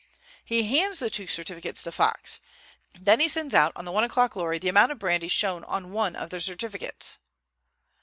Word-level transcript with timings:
He 0.43 0.63
hands 0.75 0.97
the 0.97 1.11
two 1.11 1.27
certificates 1.27 1.83
to 1.83 1.91
Fox. 1.91 2.39
Then 2.99 3.19
he 3.19 3.27
sends 3.27 3.53
out 3.53 3.71
on 3.75 3.85
the 3.85 3.91
one 3.91 4.03
o'clock 4.03 4.35
lorry 4.35 4.57
the 4.57 4.67
amount 4.67 4.91
of 4.91 4.97
brandy 4.97 5.27
shown 5.27 5.63
on 5.65 5.91
one 5.91 6.15
of 6.15 6.31
the 6.31 6.41
certificates." 6.41 7.19